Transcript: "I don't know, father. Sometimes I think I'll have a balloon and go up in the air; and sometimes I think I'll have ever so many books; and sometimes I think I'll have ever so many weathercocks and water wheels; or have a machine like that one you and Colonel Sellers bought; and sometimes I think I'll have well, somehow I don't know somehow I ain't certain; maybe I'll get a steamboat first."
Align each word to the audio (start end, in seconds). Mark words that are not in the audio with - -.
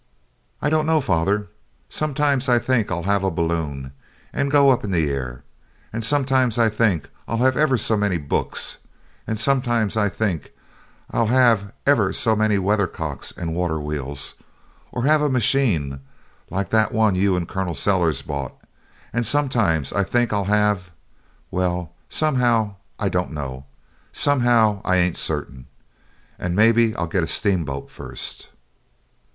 "I 0.63 0.71
don't 0.71 0.87
know, 0.87 0.99
father. 0.99 1.49
Sometimes 1.87 2.49
I 2.49 2.57
think 2.57 2.89
I'll 2.89 3.03
have 3.03 3.23
a 3.23 3.29
balloon 3.29 3.91
and 4.33 4.49
go 4.49 4.71
up 4.71 4.83
in 4.83 4.89
the 4.89 5.11
air; 5.11 5.43
and 5.93 6.03
sometimes 6.03 6.57
I 6.57 6.69
think 6.69 7.07
I'll 7.27 7.37
have 7.37 7.55
ever 7.55 7.77
so 7.77 7.95
many 7.95 8.17
books; 8.17 8.79
and 9.27 9.37
sometimes 9.37 9.95
I 9.95 10.09
think 10.09 10.53
I'll 11.11 11.27
have 11.27 11.71
ever 11.85 12.11
so 12.13 12.35
many 12.35 12.57
weathercocks 12.57 13.31
and 13.37 13.53
water 13.53 13.79
wheels; 13.79 14.33
or 14.91 15.03
have 15.05 15.21
a 15.21 15.29
machine 15.29 15.99
like 16.49 16.71
that 16.71 16.91
one 16.91 17.13
you 17.13 17.35
and 17.35 17.47
Colonel 17.47 17.75
Sellers 17.75 18.23
bought; 18.23 18.55
and 19.13 19.23
sometimes 19.23 19.93
I 19.93 20.03
think 20.03 20.33
I'll 20.33 20.45
have 20.45 20.89
well, 21.51 21.93
somehow 22.09 22.73
I 22.97 23.07
don't 23.07 23.33
know 23.33 23.67
somehow 24.11 24.81
I 24.83 24.95
ain't 24.95 25.15
certain; 25.15 25.67
maybe 26.39 26.95
I'll 26.95 27.05
get 27.05 27.21
a 27.21 27.27
steamboat 27.27 27.91
first." 27.91 28.49